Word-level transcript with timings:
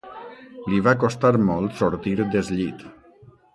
Li 0.73 0.79
va 0.87 0.93
costar 1.03 1.31
molt 1.51 1.77
sortir 1.83 2.17
des 2.35 2.53
llit 2.57 2.85